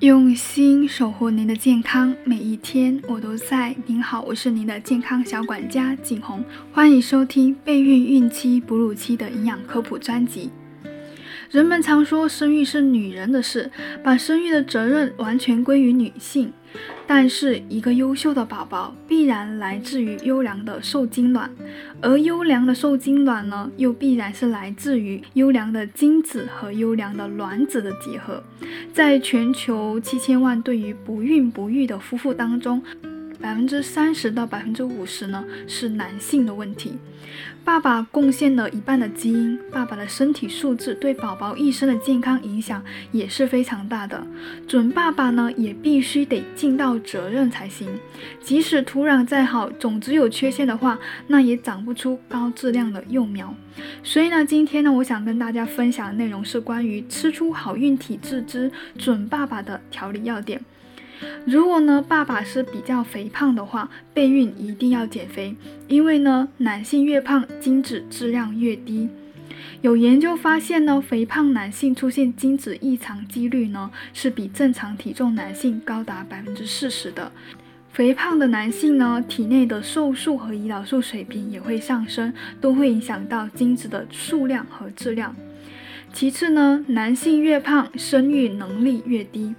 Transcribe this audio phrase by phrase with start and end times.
[0.00, 3.74] 用心守护您的健康，每一天我都在。
[3.86, 10.50] 您好，我是您的健康小管家景红，欢迎收听备孕、孕期、哺乳期的营养科普专辑。
[11.50, 13.70] 人们常说生育是女人的事，
[14.04, 16.52] 把生育的责任完全归于女性。
[17.06, 21.50] 但是，一个优秀的宝宝必然来自于优良的受精卵，
[22.00, 28.42] 而优良的受精卵呢，又必然是来自于优良的精子和优良的卵子的结合。
[28.92, 32.82] 在全球七千万对于不孕不育的夫妇当中，
[33.40, 36.98] 百分之三十到百分之五十呢是男性的问题。
[37.64, 44.24] 爸爸贡献了一半的基因，爸爸的身体素质对宝宝一生的健康影响也是非常大的。
[44.68, 47.88] 准爸爸呢也必须得尽到责任才行。
[48.40, 53.52] 即使土壤再好，种子有缺陷的话，那也长不出高质量的幼苗。
[54.04, 60.64] 所以呢，今天呢，我想跟大家分享的内容是关于吃出好运体质之准爸爸的调理要点。
[61.46, 65.54] 如果呢，爸爸是比较肥胖的话，备孕一定要减肥，
[65.88, 69.08] 因为呢，男性越胖，精子质量越低。
[69.82, 77.30] 有研究发现呢，肥胖男性出现精子异常几率呢，是比正常体重男性高达百分之四十的。
[77.92, 85.34] 肥胖的男性呢，体内的瘦素和胰岛素水平也会上升，都会影响到精子的数量和质量。
[86.12, 89.54] 其次呢，男性越胖，生育能力越低。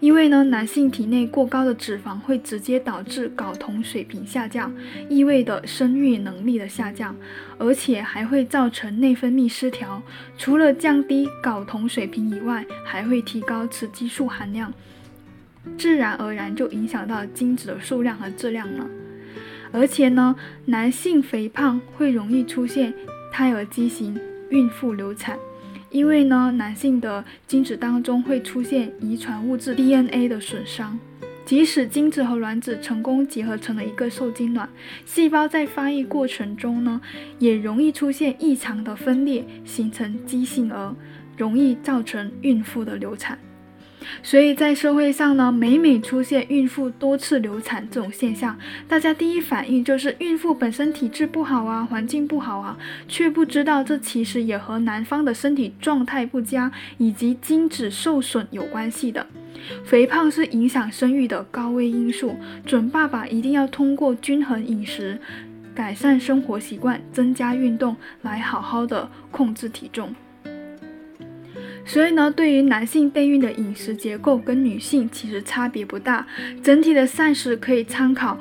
[0.00, 4.72] 因为呢，男性体内过高的脂肪会直接导致睾酮水平下降，
[5.08, 7.16] 意味着生育能力的下降，
[7.58, 10.02] 而且还会造成内分泌失调。
[10.36, 14.72] 除了降低睾酮水平以外，还会提高雌激素含量，
[15.76, 18.86] 自然而然就影响到精子的数量和质量了。
[19.70, 22.94] 而且呢，男性肥胖会容易出现
[23.30, 25.38] 胎儿畸形、孕妇流产。
[25.90, 30.98] 因为呢，男性的精子当中会出现遗传物质 DNA 的损伤，
[31.44, 34.68] 即使精子和卵子成功结合成了一个受精卵，
[35.06, 37.00] 细胞在发育过程中呢，
[37.38, 40.94] 也容易出现异常的分裂，形成畸形儿，
[41.36, 43.38] 容易造成孕妇的流产。
[44.22, 52.76] 所以在社会上呢，每每出现孕妇多次流产这种现象，大家第一反应就是孕妇本身体质不好啊，环境不好啊，
[53.06, 59.26] 却不知道这其实也和男方的身体状态不佳以及精子受损有关系的。
[59.84, 65.20] 肥胖是影响生育的高危因素，准爸爸一定要通过均衡饮食、
[65.74, 70.14] 改善生活习惯、增加运动来好好的控制体重。
[71.84, 76.26] 所以呢，对于男性备孕的饮食结构跟女性其实差别不大，
[76.62, 78.38] 整体的膳食可以参考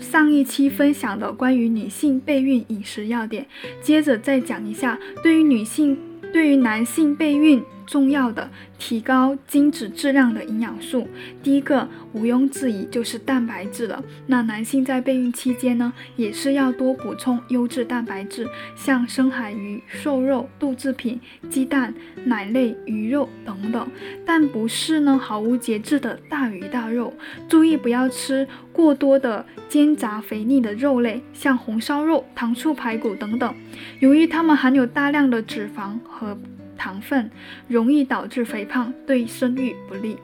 [0.00, 3.46] 上一期分享的关于女性备孕饮食要点。
[3.82, 5.98] 接着再讲一下，对于女性，
[6.32, 7.62] 对于男性备孕。
[7.88, 11.08] 重要的提高精子质量的营养素，
[11.42, 14.04] 第一个毋庸置疑就是蛋白质了。
[14.26, 21.18] 那男性在备孕期间呢，也是要多补充优质蛋白质，像深海鱼、瘦肉、豆制品、
[21.48, 21.94] 鸡蛋、
[22.24, 23.88] 奶类、鱼肉等等。
[24.26, 27.14] 但不是呢毫无节制的大鱼大肉，
[27.48, 33.54] 注意不要吃过多的煎炸肥腻的肉类，像红烧肉、糖醋排骨等等，
[34.00, 36.36] 由于它们含有大量的脂肪和。
[36.78, 37.30] 糖分
[37.66, 40.16] 容易导致肥胖，对生育不利。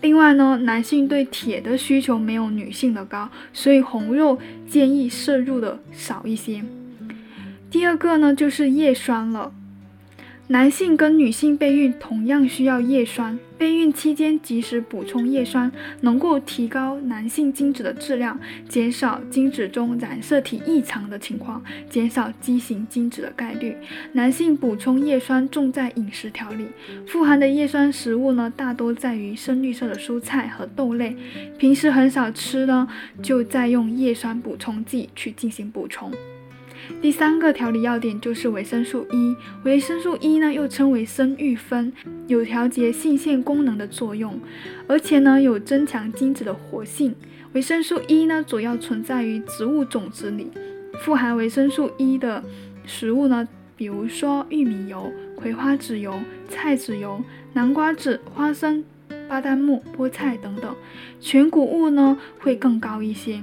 [0.00, 6.62] 另外呢，男性对铁的需求没有女性的高，所以红肉建议摄入的少一些。
[7.70, 9.52] 第二个呢，就是叶酸了。
[10.52, 23.74] 男性跟女性备孕同样需要叶酸，备孕期间及时补充叶酸，能够提高男性精子的质量，减少精子中染色体异常的情况，减少畸形精子的概率。
[24.12, 26.66] 男性补充叶酸重在饮食调理，
[27.06, 31.16] 富含的叶酸食物呢，大多在于深绿色的蔬菜和豆类，
[31.56, 32.86] 平时很少吃呢，
[33.22, 36.12] 就在用叶酸补充剂去进行补充。
[37.00, 41.92] 第三个调理要点就是维生素 E，维生素 E 呢又称为生育酚，
[42.28, 44.38] 有调节性腺功能的作用，
[44.86, 47.14] 而且呢有增强精子的活性。
[47.54, 50.50] 维生素 E 呢主要存在于植物种子里，
[51.00, 52.42] 富含维生素 E 的
[52.86, 56.14] 食物呢，比如说玉米油、葵花籽油、
[56.48, 57.22] 菜籽油、
[57.52, 58.84] 南瓜籽、花生、
[59.28, 60.74] 巴旦木、菠菜等等，
[61.20, 63.42] 全谷物呢会更高一些。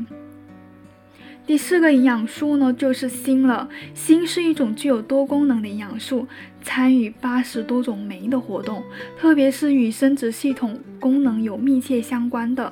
[1.49, 3.67] 第四个营养素呢，就是锌了。
[3.95, 6.27] 锌是一种具有多功能的营养素，
[6.61, 8.83] 参与八十多种酶的活动，
[9.17, 12.71] 特别是与生殖系统功能有密切相关的。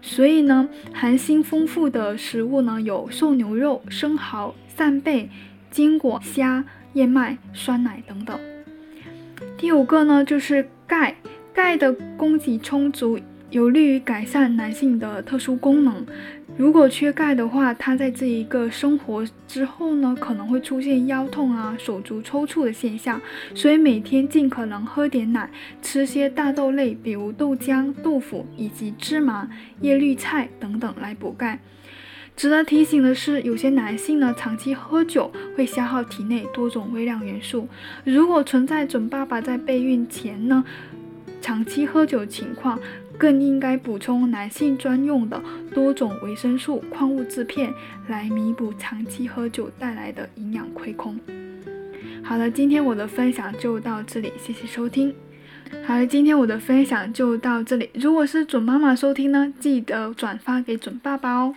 [0.00, 5.28] 所以呢，含锌丰富的食物呢，有瘦牛肉、生蚝、扇贝、
[5.72, 8.38] 坚果、虾、燕麦、酸奶等等。
[9.58, 11.16] 第五个呢，就是钙。
[11.52, 13.18] 钙的供给充足，
[13.50, 16.06] 有利于改善男性的特殊功能。
[16.56, 23.20] 如果缺钙的话，他在这一个生活之后呢，可能会出现腰痛啊、手足抽搐的现象。
[23.56, 25.50] 所以每天尽可能喝点奶，
[25.82, 29.48] 吃些大豆类，比如豆浆、豆腐以及芝麻、
[29.80, 31.58] 叶绿菜等等来补钙。
[32.36, 37.68] 值得提醒的是，有些男性呢长期喝酒会消耗体内多种微量元素。
[38.04, 40.64] 如果存在准爸爸在备孕前呢
[41.44, 42.80] 长期喝酒情况。
[43.16, 45.40] 更应该补充男性专用的
[45.72, 47.72] 多种维生素、矿物质片，
[48.08, 51.16] 来弥补长期喝酒带来的营养亏空。
[52.24, 55.14] 好了，今天我的分享就到这里，谢谢收听。
[55.86, 57.88] 好了，今天我的分享就到这里。
[57.94, 61.54] 如果是准妈妈收听呢，记得转发给准爸爸哦。